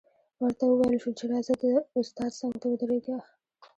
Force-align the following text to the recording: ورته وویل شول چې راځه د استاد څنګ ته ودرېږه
ورته 0.43 0.63
وویل 0.67 0.95
شول 1.01 1.13
چې 1.19 1.25
راځه 1.31 1.53
د 1.61 1.63
استاد 1.99 2.31
څنګ 2.39 2.53
ته 2.61 2.65
ودرېږه 2.69 3.17